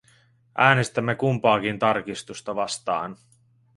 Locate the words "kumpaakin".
1.15-1.79